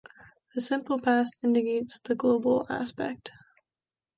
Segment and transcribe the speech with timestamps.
[0.55, 3.31] The simple past indicates the global aspect.